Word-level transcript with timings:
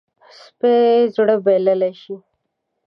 سپي 0.39 0.75
زړه 1.15 1.35
بایللی 1.45 1.93
شي. 2.01 2.15